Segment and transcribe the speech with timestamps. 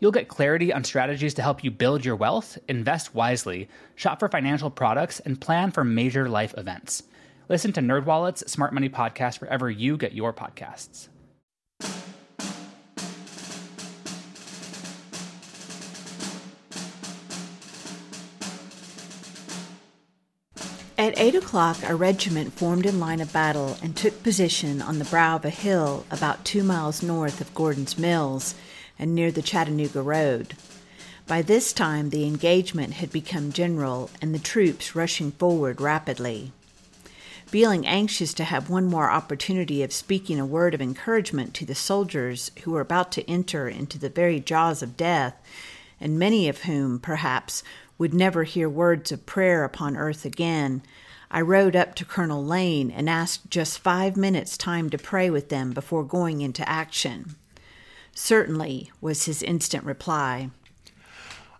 [0.00, 4.28] You'll get clarity on strategies to help you build your wealth, invest wisely, shop for
[4.28, 7.02] financial products, and plan for major life events.
[7.48, 11.08] Listen to NerdWallet's Smart Money Podcast wherever you get your podcasts.
[20.96, 25.04] At eight o'clock, a regiment formed in line of battle and took position on the
[25.04, 28.56] brow of a hill about two miles north of Gordon's Mills
[28.98, 30.54] and near the Chattanooga Road.
[31.26, 36.52] By this time, the engagement had become general and the troops rushing forward rapidly.
[37.46, 41.74] Feeling anxious to have one more opportunity of speaking a word of encouragement to the
[41.74, 45.34] soldiers who were about to enter into the very jaws of death,
[46.00, 47.62] and many of whom, perhaps,
[47.98, 50.82] would never hear words of prayer upon earth again,
[51.30, 55.50] I rode up to Colonel Lane and asked just five minutes' time to pray with
[55.50, 57.34] them before going into action.
[58.20, 60.50] Certainly, was his instant reply.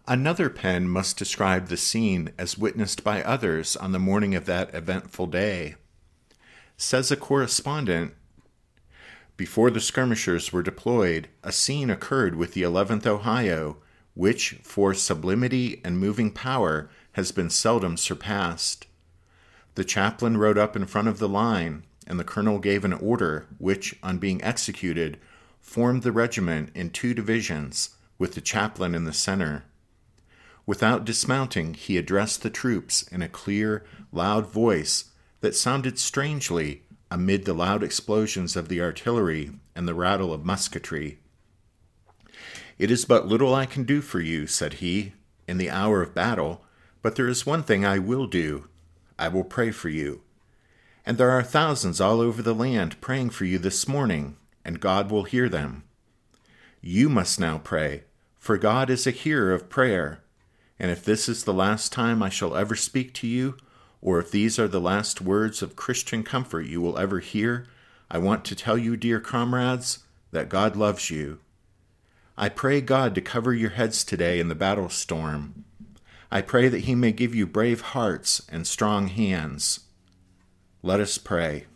[0.08, 4.74] Another pen must describe the scene as witnessed by others on the morning of that
[4.74, 5.76] eventful day.
[6.76, 8.12] Says a correspondent
[9.36, 13.76] Before the skirmishers were deployed, a scene occurred with the 11th Ohio,
[14.14, 18.88] which, for sublimity and moving power, has been seldom surpassed.
[19.76, 23.46] The chaplain rode up in front of the line, and the colonel gave an order,
[23.58, 25.18] which, on being executed,
[25.68, 29.64] formed the regiment in two divisions, with the chaplain in the center.
[30.64, 35.10] Without dismounting, he addressed the troops in a clear, loud voice
[35.40, 41.18] that sounded strangely amid the loud explosions of the artillery and the rattle of musketry.
[42.78, 45.12] It is but little I can do for you, said he,
[45.46, 46.64] in the hour of battle,
[47.02, 48.68] but there is one thing I will do
[49.18, 50.22] I will pray for you.
[51.04, 55.10] And there are thousands all over the land praying for you this morning and God
[55.10, 55.84] will hear them.
[56.80, 58.04] You must now pray,
[58.38, 60.20] for God is a hearer of prayer.
[60.78, 63.56] And if this is the last time I shall ever speak to you,
[64.00, 67.66] or if these are the last words of Christian comfort you will ever hear,
[68.10, 71.40] I want to tell you, dear comrades, that God loves you.
[72.36, 75.64] I pray God to cover your heads today in the battle storm.
[76.30, 79.80] I pray that He may give you brave hearts and strong hands.
[80.82, 81.66] Let us pray.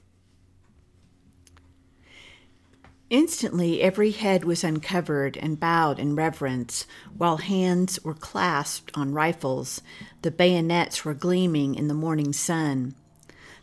[3.13, 9.83] Instantly, every head was uncovered and bowed in reverence, while hands were clasped on rifles.
[10.23, 12.95] The bayonets were gleaming in the morning sun.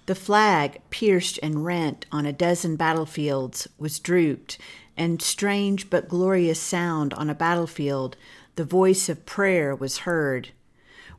[0.05, 4.59] The flag, pierced and rent on a dozen battlefields, was drooped,
[4.95, 8.17] and strange but glorious sound on a battlefield,
[8.55, 10.49] the voice of prayer was heard.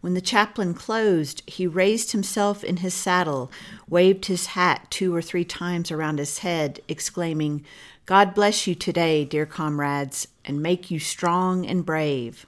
[0.00, 3.50] When the chaplain closed, he raised himself in his saddle,
[3.86, 7.64] waved his hat two or three times around his head, exclaiming,
[8.06, 12.46] God bless you today, dear comrades, and make you strong and brave.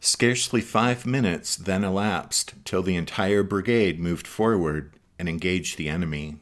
[0.00, 6.36] Scarcely five minutes then elapsed till the entire brigade moved forward and engaged the enemy.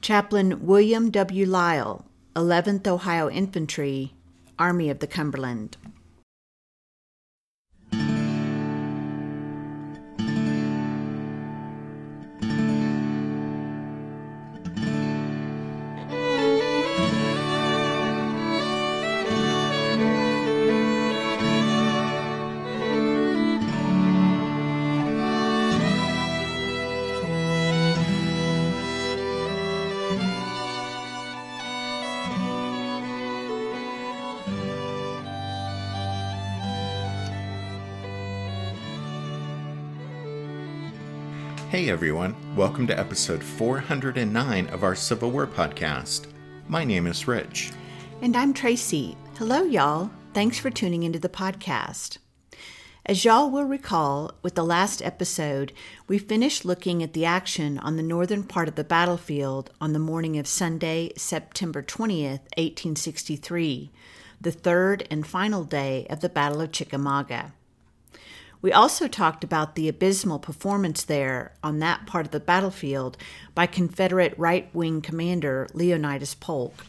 [0.00, 1.46] Chaplain William W.
[1.46, 2.04] Lyle,
[2.34, 4.14] 11th Ohio Infantry,
[4.58, 5.76] Army of the Cumberland.
[41.88, 46.26] Everyone, welcome to episode 409 of our Civil War podcast.
[46.68, 47.72] My name is Rich.
[48.20, 49.16] And I'm Tracy.
[49.38, 50.10] Hello, y'all.
[50.34, 52.18] Thanks for tuning into the podcast.
[53.06, 55.72] As y'all will recall, with the last episode,
[56.06, 59.98] we finished looking at the action on the northern part of the battlefield on the
[59.98, 63.90] morning of Sunday, September 20th, 1863,
[64.38, 67.54] the third and final day of the Battle of Chickamauga.
[68.60, 73.16] We also talked about the abysmal performance there on that part of the battlefield
[73.54, 76.86] by Confederate right wing commander Leonidas Polk.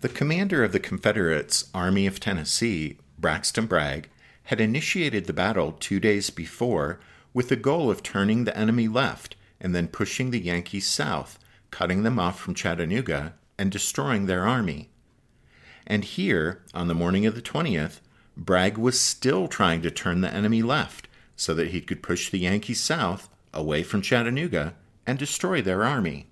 [0.00, 4.08] The commander of the Confederates' Army of Tennessee, Braxton Bragg,
[4.44, 6.98] had initiated the battle two days before
[7.32, 11.38] with the goal of turning the enemy left and then pushing the Yankees south,
[11.70, 14.88] cutting them off from Chattanooga and destroying their army.
[15.86, 18.00] And here, on the morning of the 20th,
[18.36, 22.40] Bragg was still trying to turn the enemy left so that he could push the
[22.40, 24.74] Yankees south, away from Chattanooga,
[25.06, 26.26] and destroy their army.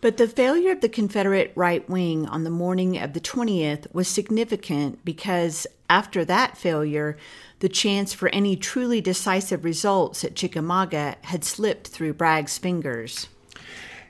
[0.00, 4.08] But the failure of the Confederate right wing on the morning of the 20th was
[4.08, 7.18] significant because after that failure,
[7.58, 13.28] the chance for any truly decisive results at Chickamauga had slipped through Bragg's fingers.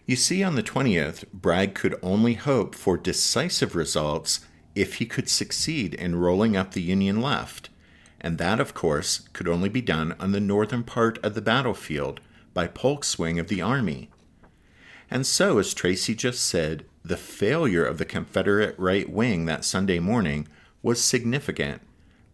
[0.06, 4.40] You see, on the 20th, Bragg could only hope for decisive results
[4.74, 7.70] if he could succeed in rolling up the Union left,
[8.20, 12.20] and that, of course, could only be done on the northern part of the battlefield
[12.52, 14.10] by Polk's wing of the army.
[15.10, 19.98] And so, as Tracy just said, the failure of the Confederate right wing that Sunday
[19.98, 20.46] morning
[20.82, 21.80] was significant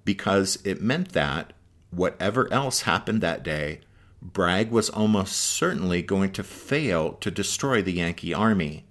[0.05, 1.53] because it meant that,
[1.91, 3.81] whatever else happened that day,
[4.23, 8.86] Bragg was almost certainly going to fail to destroy the Yankee army.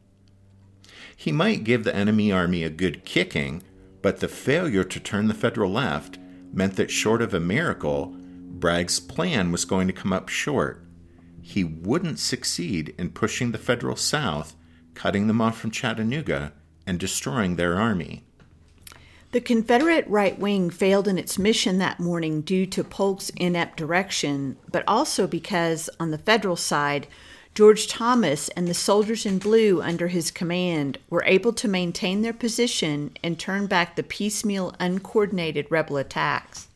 [1.16, 3.64] He might give the enemy army a good kicking,
[4.02, 6.20] but the failure to turn the Federal left
[6.54, 10.82] meant that, short of a miracle, Bragg's plan was going to come up short.
[11.42, 14.56] He wouldn't succeed in pushing the Federal south,
[14.94, 16.54] cutting them off from Chattanooga,
[16.88, 18.24] and destroying their army.
[19.32, 24.58] The Confederate right wing failed in its mission that morning due to Polk's inept direction,
[24.72, 27.08] but also because, on the Federal side,
[27.56, 32.34] George Thomas and the soldiers in blue under his command were able to maintain their
[32.34, 36.68] position and turn back the piecemeal, uncoordinated rebel attacks.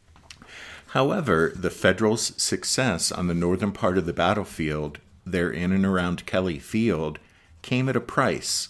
[0.88, 6.26] However, the Federals' success on the northern part of the battlefield, there in and around
[6.26, 7.20] Kelly Field,
[7.62, 8.70] came at a price.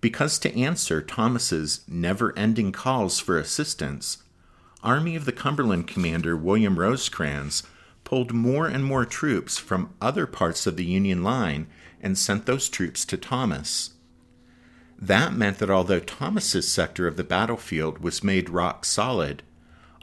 [0.00, 4.22] Because to answer Thomas's never ending calls for assistance,
[4.82, 7.64] Army of the Cumberland commander William Rosecrans
[8.12, 11.66] pulled more and more troops from other parts of the Union line
[12.02, 13.94] and sent those troops to Thomas.
[14.98, 19.42] That meant that although Thomas's sector of the battlefield was made rock solid,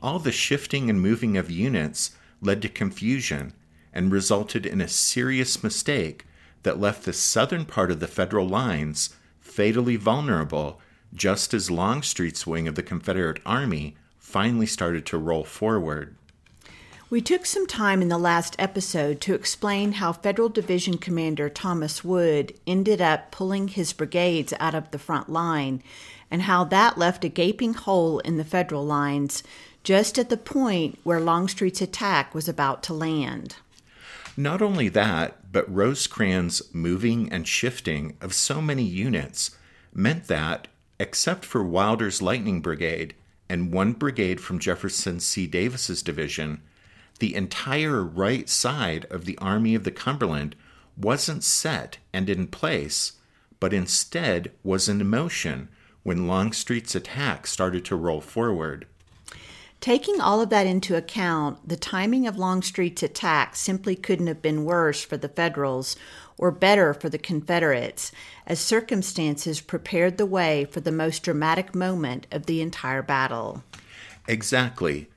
[0.02, 3.54] all the shifting and moving of units led to confusion
[3.94, 6.26] and resulted in a serious mistake
[6.64, 10.82] that left the southern part of the Federal lines fatally vulnerable
[11.14, 16.16] just as Longstreet's wing of the Confederate Army finally started to roll forward.
[17.12, 22.04] We took some time in the last episode to explain how Federal Division Commander Thomas
[22.04, 25.82] Wood ended up pulling his brigades out of the front line
[26.30, 29.42] and how that left a gaping hole in the Federal lines
[29.84, 33.56] just at the point where Longstreet's attack was about to land.
[34.38, 39.58] Not only that, but Rosecrans' moving and shifting of so many units
[39.92, 40.68] meant that,
[41.00, 43.16] except for Wilder's Lightning Brigade
[43.50, 45.48] and one brigade from Jefferson C.
[45.48, 46.62] Davis's division,
[47.20, 50.56] the entire right side of the Army of the Cumberland
[50.98, 53.14] wasn't set and in place,
[53.60, 55.70] but instead was in motion
[56.04, 58.88] when Longstreet's attack started to roll forward.
[59.82, 64.66] Taking all of that into account, the timing of Longstreet's attack simply couldn't have been
[64.66, 65.96] worse for the Federals
[66.38, 68.12] or better for the Confederates,
[68.46, 73.64] as circumstances prepared the way for the most dramatic moment of the entire battle.
[74.28, 75.08] Exactly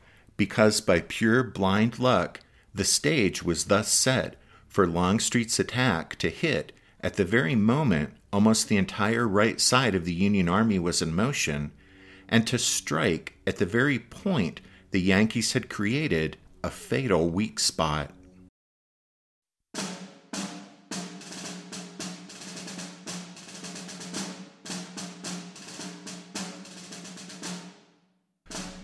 [0.43, 2.41] because by pure blind luck,
[2.75, 4.35] the stage was thus set
[4.67, 10.05] for Longstreet's attack to hit at the very moment almost the entire right side of
[10.05, 11.71] the Union Army was in motion,
[12.29, 18.11] and to strike at the very point the Yankees had created a fatal weak spot.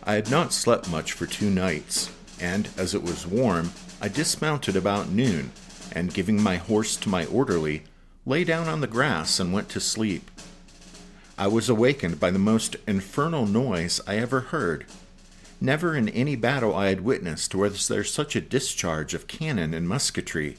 [0.09, 2.11] I had not slept much for two nights,
[2.41, 5.53] and as it was warm, I dismounted about noon,
[5.93, 7.83] and giving my horse to my orderly,
[8.25, 10.31] lay down on the grass and went to sleep.
[11.37, 14.87] I was awakened by the most infernal noise I ever heard.
[15.61, 19.87] Never in any battle I had witnessed was there such a discharge of cannon and
[19.87, 20.57] musketry.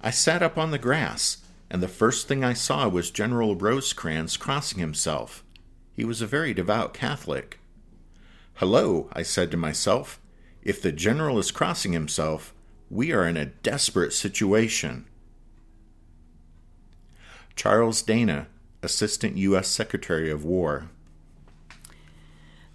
[0.00, 4.36] I sat up on the grass, and the first thing I saw was General Rosecrans
[4.36, 5.42] crossing himself.
[5.96, 7.59] He was a very devout Catholic.
[8.60, 10.20] Hello, I said to myself.
[10.62, 12.52] If the general is crossing himself,
[12.90, 15.06] we are in a desperate situation.
[17.56, 18.48] Charles Dana,
[18.82, 19.66] Assistant U.S.
[19.66, 20.90] Secretary of War.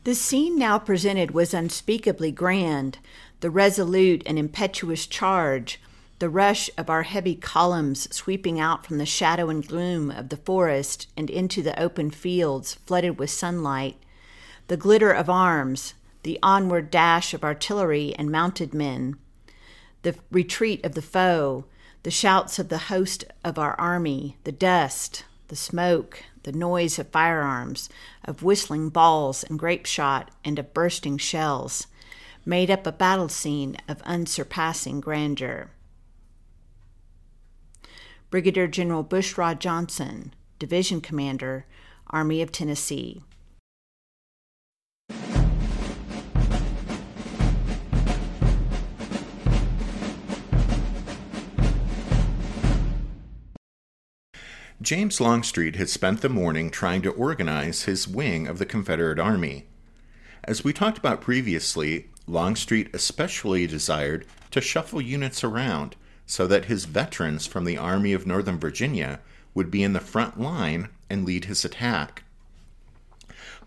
[0.05, 2.97] The scene now presented was unspeakably grand
[3.41, 5.79] the resolute and impetuous charge,
[6.17, 10.37] the rush of our heavy columns sweeping out from the shadow and gloom of the
[10.37, 13.97] forest and into the open fields flooded with sunlight
[14.67, 15.93] the glitter of arms,
[16.23, 19.15] the onward dash of artillery and mounted men,
[20.01, 21.65] the retreat of the foe,
[22.03, 27.09] the shouts of the host of our army, the dust, the smoke, the noise of
[27.09, 27.89] firearms,
[28.23, 31.87] of whistling balls and grape shot, and of bursting shells,
[32.45, 35.69] made up a battle scene of unsurpassing grandeur.
[38.29, 41.65] Brigadier General Bushrod Johnson, Division Commander,
[42.07, 43.23] Army of Tennessee.
[54.81, 59.67] James Longstreet had spent the morning trying to organize his wing of the Confederate Army.
[60.43, 66.85] As we talked about previously, Longstreet especially desired to shuffle units around so that his
[66.85, 69.21] veterans from the Army of Northern Virginia
[69.53, 72.23] would be in the front line and lead his attack.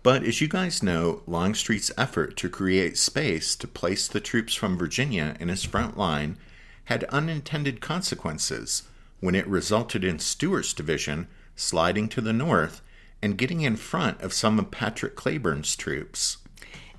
[0.03, 4.77] But as you guys know, Longstreet's effort to create space to place the troops from
[4.77, 6.37] Virginia in his front line
[6.85, 8.83] had unintended consequences
[9.19, 12.81] when it resulted in Stuart's division sliding to the north
[13.21, 16.37] and getting in front of some of Patrick Cleburne's troops.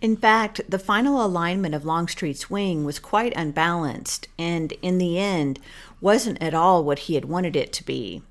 [0.01, 5.59] In fact, the final alignment of Longstreet's wing was quite unbalanced and, in the end,
[6.01, 8.23] wasn't at all what he had wanted it to be.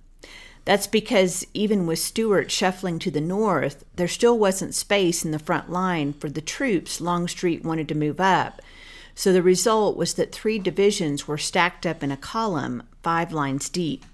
[0.65, 5.39] That's because even with Stuart shuffling to the north, there still wasn't space in the
[5.39, 8.62] front line for the troops Longstreet wanted to move up.
[9.20, 13.68] So the result was that three divisions were stacked up in a column, five lines
[13.68, 14.06] deep.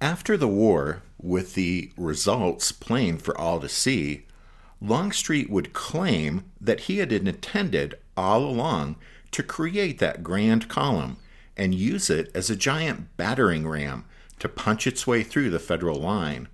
[0.00, 4.26] After the war, with the results plain for all to see,
[4.80, 8.96] Longstreet would claim that he had intended all along
[9.30, 11.18] to create that grand column
[11.56, 14.06] and use it as a giant battering ram
[14.40, 16.48] to punch its way through the Federal line.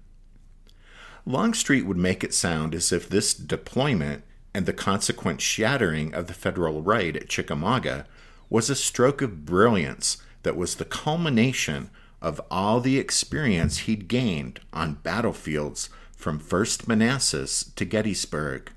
[1.25, 4.25] Longstreet would make it sound as if this deployment
[4.57, 8.07] and the consequent shattering of the Federal right at Chickamauga
[8.49, 11.91] was a stroke of brilliance that was the culmination
[12.23, 18.73] of all the experience he'd gained on battlefields from First Manassas to Gettysburg.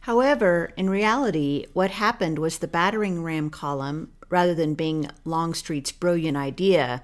[0.00, 6.36] However, in reality, what happened was the battering ram column, rather than being Longstreet's brilliant
[6.36, 7.02] idea,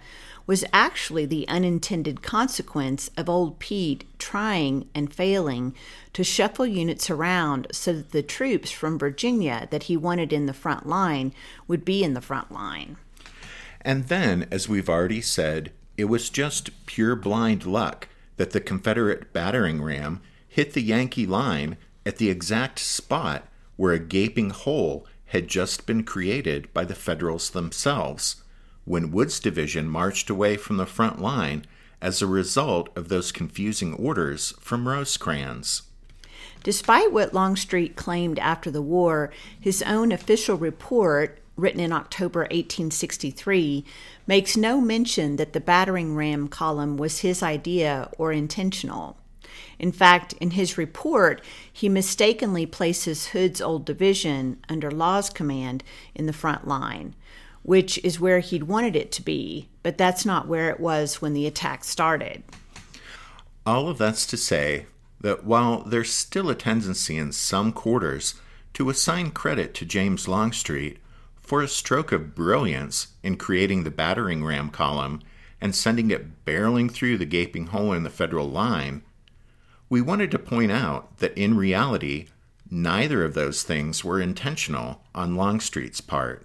[0.50, 5.73] was actually the unintended consequence of old Pete trying and failing
[6.12, 10.52] to shuffle units around so that the troops from Virginia that he wanted in the
[10.52, 11.33] front line
[11.69, 12.97] would be in the front line.
[13.83, 19.33] And then, as we've already said, it was just pure blind luck that the Confederate
[19.33, 25.47] battering ram hit the Yankee line at the exact spot where a gaping hole had
[25.47, 28.42] just been created by the Federals themselves
[28.90, 31.64] when Wood's division marched away from the front line
[32.02, 35.82] as a result of those confusing orders from Rosecrans.
[36.64, 39.30] Despite what Longstreet claimed after the war,
[39.61, 43.85] his own official report written in October 1863,
[44.26, 49.16] makes no mention that the battering ram column was his idea or intentional.
[49.78, 51.42] In fact, in his report,
[51.73, 57.14] he mistakenly places Hood's old division under Law's command in the front line,
[57.71, 61.35] which is where he'd wanted it to be, but that's not where it was when
[61.35, 62.43] the attack started.
[63.65, 64.87] All of that's to say
[65.21, 68.35] that while there's still a tendency in some quarters
[68.75, 70.99] to assign credit to James Longstreet
[71.41, 75.23] for a stroke of brilliance in creating the battering ram column
[75.61, 79.03] and sending it barreling through the gaping hole in the Federal line,
[79.89, 82.27] we wanted to point out that in reality,
[82.69, 86.45] neither of those things were intentional on Longstreet's part.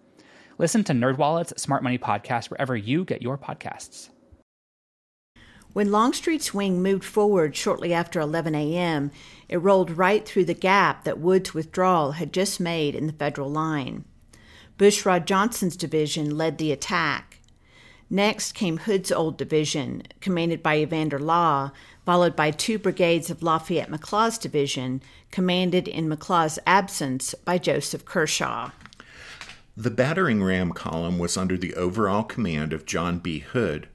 [0.57, 4.09] Listen to NerdWallet's Smart Money Podcast wherever you get your podcasts.
[5.73, 9.11] When Longstreet's wing moved forward shortly after 11 a.m.,
[9.47, 13.49] it rolled right through the gap that Wood's withdrawal had just made in the federal
[13.49, 14.03] line.
[14.77, 17.39] Bushrod Johnson's division led the attack.
[18.09, 21.71] Next came Hood's old division, commanded by Evander Law,
[22.05, 28.71] followed by two brigades of Lafayette McLaws' division, commanded in McLaws' absence by Joseph Kershaw.
[29.77, 33.39] The battering ram column was under the overall command of John B.
[33.39, 33.87] Hood.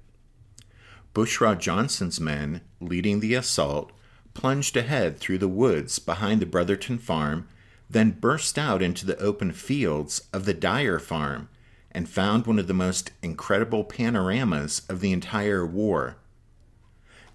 [1.12, 3.92] Bushrod Johnson's men, leading the assault,
[4.32, 7.46] plunged ahead through the woods behind the Brotherton farm,
[7.90, 11.48] then burst out into the open fields of the Dyer farm
[11.90, 16.16] and found one of the most incredible panoramas of the entire war.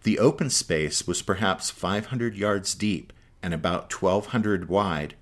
[0.04, 5.14] The open space was perhaps 500 yards deep and about 1,200 wide,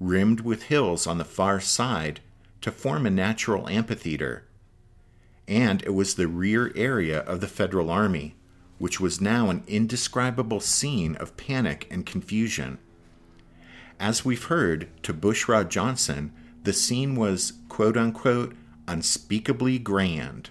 [0.00, 2.20] rimmed with hills on the far side
[2.60, 4.44] to form a natural amphitheater.
[5.46, 8.36] And it was the rear area of the Federal Army,
[8.78, 12.78] which was now an indescribable scene of panic and confusion.
[13.98, 18.54] As we've heard, to Bushrod Johnson, the scene was quote unquote
[18.86, 20.50] unspeakably grand.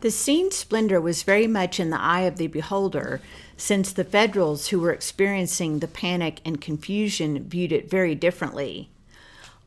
[0.00, 3.20] The scene's splendor was very much in the eye of the beholder,
[3.56, 8.90] since the Federals who were experiencing the panic and confusion viewed it very differently.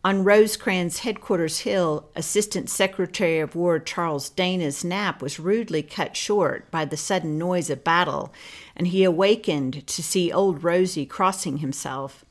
[0.01, 6.71] On Rosecrans Headquarters Hill, Assistant Secretary of War Charles Dana's nap was rudely cut short
[6.71, 8.33] by the sudden noise of battle,
[8.77, 12.23] and he awakened to see old Rosie crossing himself.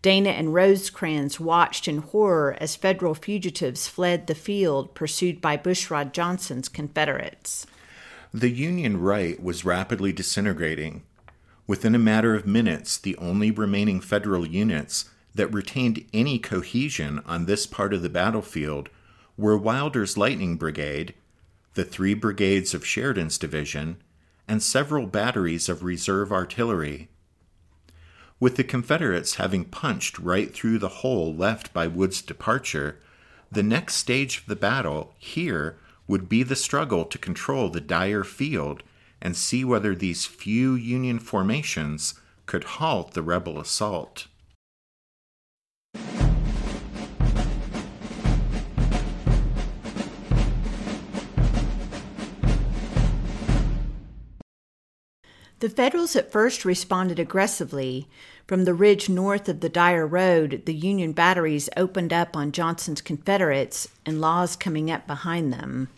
[0.00, 6.14] Dana and Rosecrans watched in horror as Federal fugitives fled the field pursued by Bushrod
[6.14, 7.66] Johnson's Confederates.
[8.32, 11.02] The Union right was rapidly disintegrating.
[11.66, 17.46] Within a matter of minutes, the only remaining Federal units that retained any cohesion on
[17.46, 18.88] this part of the battlefield
[19.36, 21.14] were Wilder's Lightning Brigade,
[21.74, 23.96] the three brigades of Sheridan's division,
[24.46, 27.08] and several batteries of reserve artillery
[28.44, 32.98] with the Confederates having punched right through the hole left by Wood's departure,
[33.50, 38.24] the next stage of the battle here would be the struggle to control the Dyer
[38.24, 38.82] field
[39.22, 44.26] and see whether these few Union formations could halt the rebel assault.
[55.64, 58.06] The Federals at first responded aggressively.
[58.46, 63.00] From the ridge north of the Dyer Road, the Union batteries opened up on Johnson's
[63.00, 65.88] Confederates and Law's coming up behind them.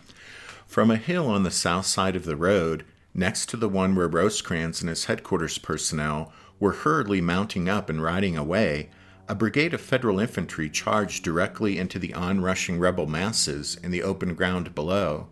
[0.69, 4.07] From a hill on the south side of the road, next to the one where
[4.07, 8.91] Rosecrans and his headquarters personnel were hurriedly mounting up and riding away,
[9.27, 14.35] a brigade of Federal infantry charged directly into the onrushing rebel masses in the open
[14.35, 15.27] ground below.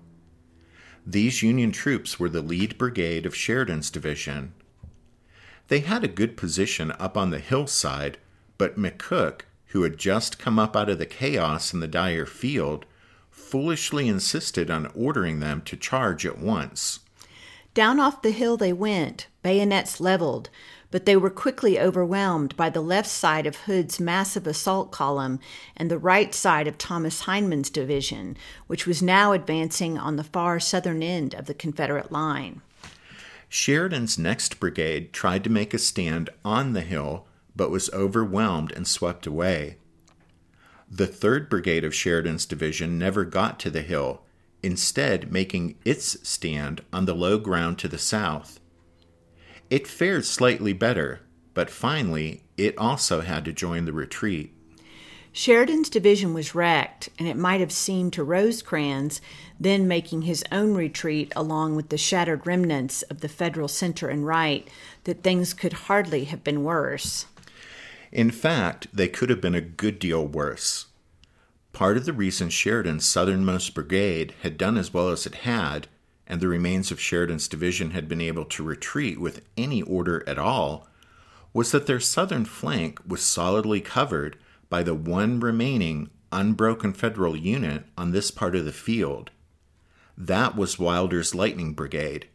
[1.06, 4.54] These Union troops were the lead brigade of Sheridan's division.
[5.68, 8.18] They had a good position up on the hillside,
[8.58, 12.86] but McCook, who had just come up out of the chaos in the Dyer field,
[13.30, 17.00] foolishly insisted on ordering them to charge at once.
[17.74, 20.48] Down off the hill they went, bayonets leveled,
[20.94, 25.40] but they were quickly overwhelmed by the left side of Hood's massive assault column
[25.76, 28.36] and the right side of Thomas Hindman's division,
[28.68, 32.62] which was now advancing on the far southern end of the Confederate line.
[33.48, 37.26] Sheridan's next brigade tried to make a stand on the hill,
[37.56, 39.78] but was overwhelmed and swept away.
[40.88, 44.22] The 3rd Brigade of Sheridan's division never got to the hill,
[44.62, 48.60] instead, making its stand on the low ground to the south.
[49.74, 54.54] It fared slightly better, but finally it also had to join the retreat.
[55.32, 59.20] Sheridan's division was wrecked, and it might have seemed to Rosecrans,
[59.58, 64.24] then making his own retreat along with the shattered remnants of the Federal center and
[64.24, 64.68] right,
[65.02, 67.26] that things could hardly have been worse.
[68.12, 70.86] In fact, they could have been a good deal worse.
[71.72, 75.88] Part of the reason Sheridan's southernmost brigade had done as well as it had
[76.26, 80.38] and the remains of Sheridan's division had been able to retreat with any order at
[80.38, 80.88] all,
[81.52, 84.36] was that their southern flank was solidly covered
[84.68, 89.30] by the one remaining unbroken Federal unit on this part of the field.
[90.18, 92.26] That was Wilder's Lightning Brigade,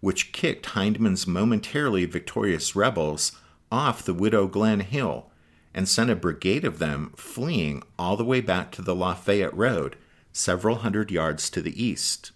[0.00, 3.32] which kicked Hindman's momentarily victorious rebels
[3.70, 5.30] off the Widow Glenn Hill
[5.74, 9.96] and sent a brigade of them fleeing all the way back to the Lafayette Road,
[10.32, 12.32] several hundred yards to the east.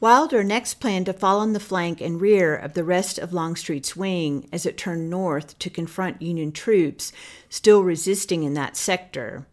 [0.00, 3.94] Wilder next planned to fall on the flank and rear of the rest of Longstreet's
[3.94, 7.12] wing as it turned north to confront Union troops
[7.50, 9.46] still resisting in that sector.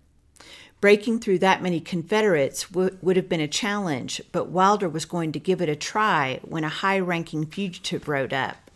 [0.79, 5.33] Breaking through that many Confederates w- would have been a challenge, but Wilder was going
[5.33, 8.71] to give it a try when a high ranking fugitive rode up.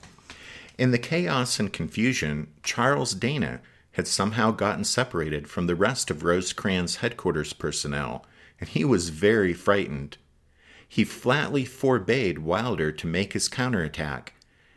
[0.78, 6.24] In the chaos and confusion, Charles Dana had somehow gotten separated from the rest of
[6.24, 8.26] Rosecrans' headquarters personnel,
[8.60, 10.18] and he was very frightened
[10.94, 14.34] he flatly forbade Wilder to make his counterattack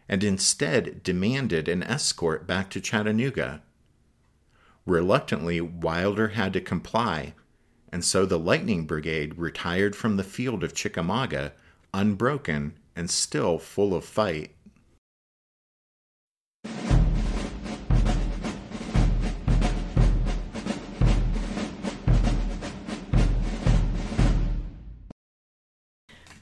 [0.08, 3.64] and instead demanded an escort back to Chattanooga.
[4.86, 7.34] Reluctantly, Wilder had to comply,
[7.90, 11.52] and so the Lightning Brigade retired from the field of Chickamauga
[11.92, 14.53] unbroken and still full of fight.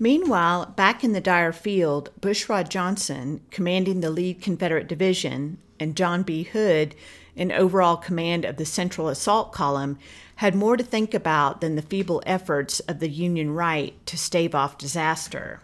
[0.03, 6.25] Meanwhile, back in the Dyer field, Bushrod Johnson, commanding the lead Confederate division, and John
[6.25, 6.43] B.
[6.43, 6.97] Hood,
[7.37, 10.01] in overall command of the Central Assault Column,
[10.35, 14.57] had more to think about than the feeble efforts of the Union right to stave
[14.57, 15.61] off disaster.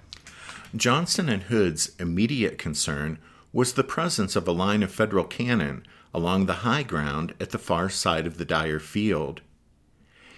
[0.77, 3.19] Johnson and Hood's immediate concern
[3.53, 7.59] was the presence of a line of Federal cannon along the high ground at the
[7.59, 9.41] far side of the Dyer field.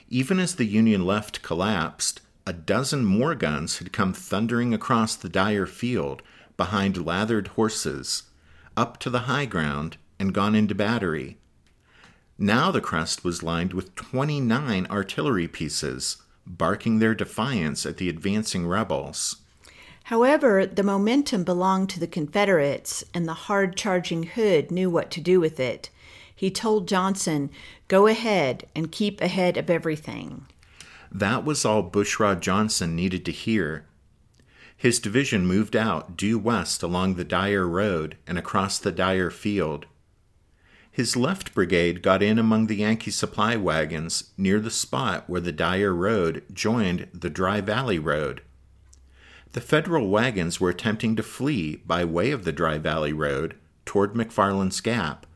[0.08, 5.28] Even as the Union left collapsed, a dozen more guns had come thundering across the
[5.28, 6.22] Dyer field
[6.56, 8.24] behind lathered horses,
[8.76, 11.38] up to the high ground, and gone into battery.
[12.38, 18.66] Now the crest was lined with 29 artillery pieces, barking their defiance at the advancing
[18.66, 19.36] rebels.
[20.04, 25.20] However, the momentum belonged to the Confederates, and the hard charging Hood knew what to
[25.20, 25.90] do with it.
[26.34, 27.50] He told Johnson,
[27.88, 30.46] Go ahead and keep ahead of everything.
[31.12, 33.86] That was all Bushrod Johnson needed to hear.
[34.76, 39.86] His division moved out due west along the Dyer Road and across the Dyer Field.
[40.90, 45.52] His left brigade got in among the Yankee supply wagons near the spot where the
[45.52, 48.42] Dyer Road joined the Dry Valley Road.
[49.52, 54.14] The Federal wagons were attempting to flee by way of the Dry Valley Road toward
[54.14, 55.26] McFarland's Gap,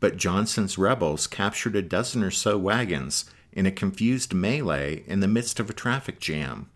[0.00, 5.28] but Johnson's rebels captured a dozen or so wagons in a confused melee in the
[5.28, 6.68] midst of a traffic jam.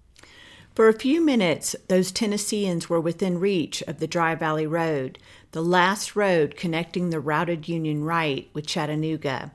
[0.75, 5.19] For a few minutes, those Tennesseans were within reach of the Dry Valley Road,
[5.51, 9.51] the last road connecting the routed Union right with Chattanooga.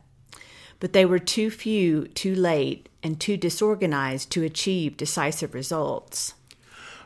[0.81, 6.33] But they were too few, too late, and too disorganized to achieve decisive results.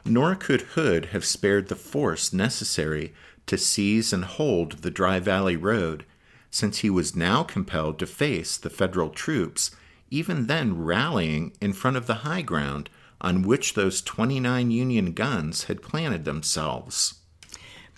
[0.04, 3.14] Nor could Hood have spared the force necessary
[3.46, 6.06] to seize and hold the Dry Valley Road,
[6.50, 9.70] since he was now compelled to face the Federal troops
[10.10, 12.90] even then rallying in front of the high ground
[13.20, 17.16] on which those 29 Union guns had planted themselves.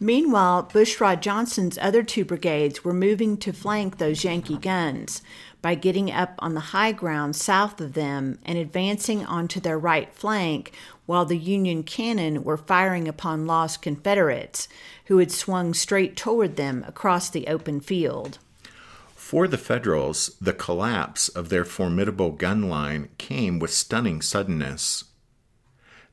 [0.01, 5.21] Meanwhile, Bushrod Johnson's other two brigades were moving to flank those Yankee guns
[5.61, 10.13] by getting up on the high ground south of them and advancing onto their right
[10.13, 10.71] flank
[11.05, 14.69] while the Union cannon were firing upon lost Confederates
[15.07, 18.39] who had swung straight toward them across the open field.
[19.29, 25.03] For the Federals, the collapse of their formidable gun line came with stunning suddenness.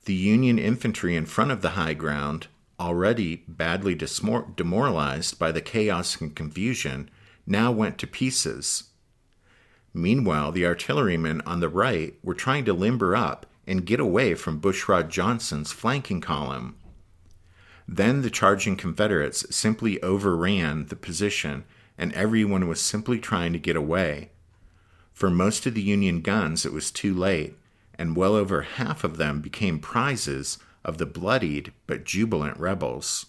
[0.05, 2.48] The Union infantry in front of the high ground,
[2.79, 7.09] already badly demoralized by the chaos and confusion,
[7.46, 8.90] now went to pieces.
[9.94, 14.61] Meanwhile, the artillerymen on the right were trying to limber up and get away from
[14.61, 16.76] Bushrod Johnson's flanking column.
[17.88, 21.64] Then the charging Confederates simply overran the position
[21.99, 24.31] and everyone was simply trying to get away.
[25.13, 27.57] For most of the Union guns, it was too late,
[27.99, 33.27] and well over half of them became prizes of the bloodied but jubilant rebels.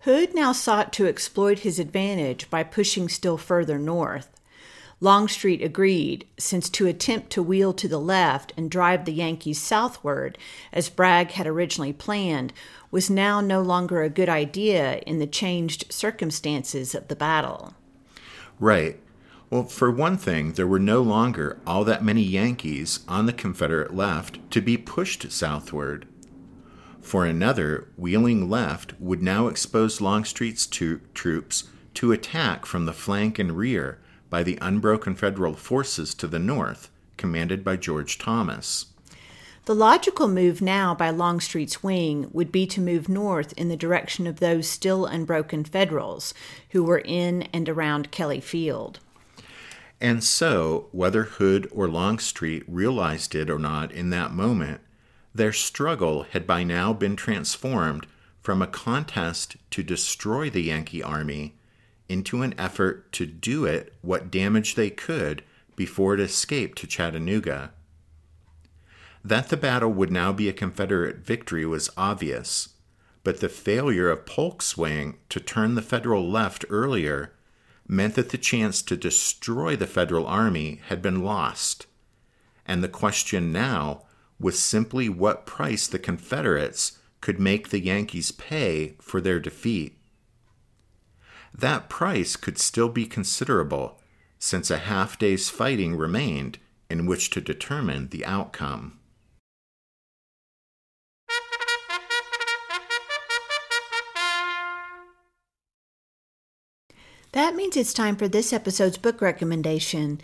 [0.00, 4.40] Hood now sought to exploit his advantage by pushing still further north.
[5.02, 10.38] Longstreet agreed, since to attempt to wheel to the left and drive the Yankees southward,
[10.72, 12.52] as Bragg had originally planned,
[12.90, 17.74] was now no longer a good idea in the changed circumstances of the battle.
[18.60, 19.00] Right.
[19.48, 23.94] Well, for one thing, there were no longer all that many Yankees on the Confederate
[23.94, 26.06] left to be pushed southward.
[27.00, 33.38] For another, wheeling left would now expose Longstreet's to- troops to attack from the flank
[33.38, 38.86] and rear by the unbroken Federal forces to the north, commanded by George Thomas.
[39.66, 44.26] The logical move now by Longstreet's wing would be to move north in the direction
[44.26, 46.32] of those still unbroken Federals
[46.70, 49.00] who were in and around Kelly Field.
[50.00, 54.80] And so, whether Hood or Longstreet realized it or not in that moment,
[55.34, 58.06] their struggle had by now been transformed
[58.40, 61.54] from a contest to destroy the Yankee army
[62.08, 65.44] into an effort to do it what damage they could
[65.76, 67.72] before it escaped to Chattanooga.
[69.24, 72.70] That the battle would now be a Confederate victory was obvious,
[73.22, 77.32] but the failure of Polk's wing to turn the Federal left earlier
[77.86, 81.86] meant that the chance to destroy the Federal Army had been lost.
[82.64, 84.04] And the question now
[84.38, 89.98] was simply what price the Confederates could make the Yankees pay for their defeat.
[91.52, 94.00] That price could still be considerable,
[94.38, 98.99] since a half day's fighting remained in which to determine the outcome.
[107.32, 110.20] That means it's time for this episode's book recommendation.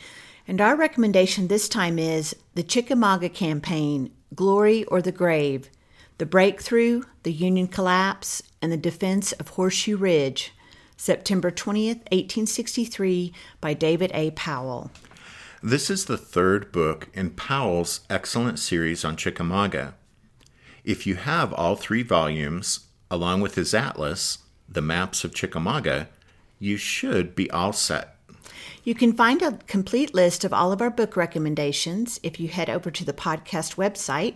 [0.48, 5.70] And our recommendation this time is The Chickamauga Campaign Glory or the Grave
[6.18, 10.52] The Breakthrough, the Union Collapse, and the Defense of Horseshoe Ridge,
[10.96, 14.32] September 20th, 1863, by David A.
[14.32, 14.90] Powell.
[15.62, 19.94] This is the third book in Powell's excellent series on Chickamauga.
[20.82, 24.38] If you have all three volumes, along with his atlas,
[24.68, 26.08] The Maps of Chickamauga,
[26.58, 28.16] you should be all set.
[28.84, 32.70] You can find a complete list of all of our book recommendations if you head
[32.70, 34.34] over to the podcast website,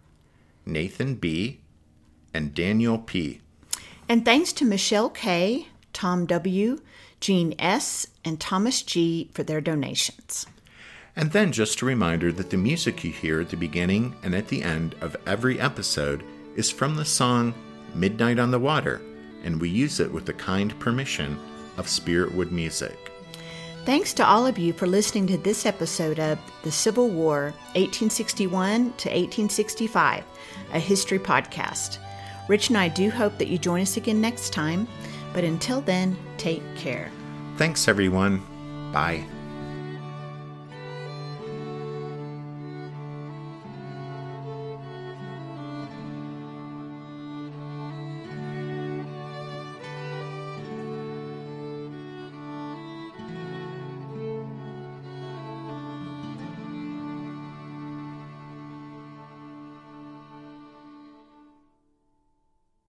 [0.66, 1.60] Nathan B.,
[2.34, 3.40] and Daniel P.
[4.08, 6.80] And thanks to Michelle K., Tom W.,
[7.20, 9.30] Jean S., and Thomas G.
[9.32, 10.46] for their donations.
[11.14, 14.48] And then just a reminder that the music you hear at the beginning and at
[14.48, 16.24] the end of every episode
[16.56, 17.52] is from the song
[17.94, 19.02] Midnight on the Water,
[19.44, 21.38] and we use it with the kind permission
[21.76, 23.11] of Spiritwood Music.
[23.84, 28.76] Thanks to all of you for listening to this episode of The Civil War, 1861
[28.76, 30.24] to 1865,
[30.72, 31.98] a history podcast.
[32.46, 34.86] Rich and I do hope that you join us again next time,
[35.32, 37.10] but until then, take care.
[37.56, 38.40] Thanks, everyone.
[38.92, 39.24] Bye.